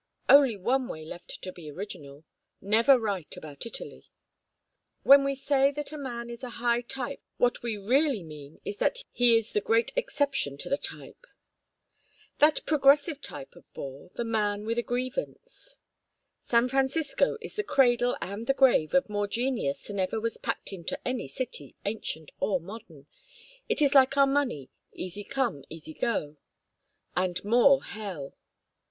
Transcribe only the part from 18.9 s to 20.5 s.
of more genius than ever was